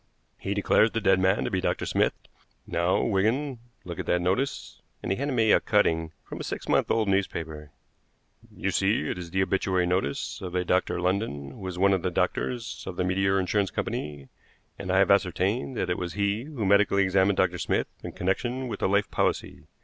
[0.39, 1.85] He declares the dead man to be Dr.
[1.85, 2.15] Smith.
[2.65, 6.67] Now, Wigan, look at that notice," and he handed me a cutting from a six
[6.67, 7.69] months old newspaper.
[8.51, 10.99] "You see it is the obituary notice of a Dr.
[10.99, 14.29] London, who was one of the doctors of the Meteor Insurance Company,
[14.79, 17.59] and I have ascertained that it was he who medically examined Dr.
[17.59, 19.65] Smith in connection with the life policy.